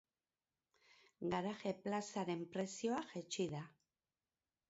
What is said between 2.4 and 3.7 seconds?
prezioa jaitsi da.